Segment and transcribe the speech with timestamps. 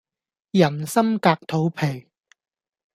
[0.49, 2.07] 人心隔肚皮